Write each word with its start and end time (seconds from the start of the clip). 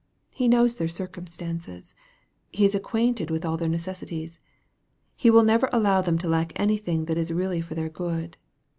He 0.31 0.47
knows 0.47 0.77
their 0.77 0.87
cir 0.87 1.07
cumstances. 1.07 1.93
He 2.51 2.65
is 2.65 2.73
acquainted 2.73 3.29
with 3.29 3.45
all 3.45 3.55
their 3.55 3.69
necessities. 3.69 4.39
He 5.15 5.29
will 5.29 5.43
never 5.43 5.69
allow 5.71 6.01
them 6.01 6.17
to 6.17 6.27
lack 6.27 6.53
anything 6.55 7.05
that 7.05 7.19
is 7.19 7.31
really 7.31 7.61
for 7.61 7.75
their 7.75 7.89
good. 7.89 8.35